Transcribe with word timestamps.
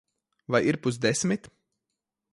Vai 0.53 0.61
ir 0.69 0.79
pusdesmit? 0.87 1.49